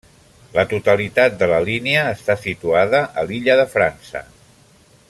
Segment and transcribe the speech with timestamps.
[0.53, 4.27] La totalitat de la línia està situada a l'Illa de França.